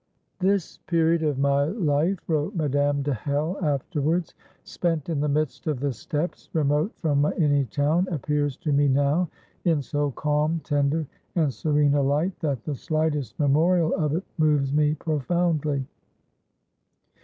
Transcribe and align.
"This 0.39 0.79
period 0.87 1.21
of 1.21 1.37
my 1.37 1.63
life," 1.65 2.17
wrote 2.27 2.55
Madame 2.55 3.03
de 3.03 3.13
Hell, 3.13 3.55
afterwards, 3.61 4.33
"spent 4.63 5.09
in 5.09 5.19
the 5.19 5.29
midst 5.29 5.67
of 5.67 5.79
the 5.79 5.93
steppes, 5.93 6.49
remote 6.53 6.91
from 6.95 7.23
any 7.37 7.65
town, 7.65 8.07
appears 8.09 8.57
to 8.65 8.71
me 8.73 8.87
now 8.87 9.29
in 9.63 9.79
so 9.83 10.09
calm, 10.09 10.59
tender, 10.63 11.05
and 11.35 11.53
serene 11.53 11.93
a 11.93 12.01
light, 12.01 12.33
that 12.39 12.63
the 12.63 12.73
slightest 12.73 13.37
memorial 13.37 13.93
of 13.93 14.15
it 14.15 14.23
moves 14.39 14.73
me 14.73 14.95
profoundly. 14.95 15.85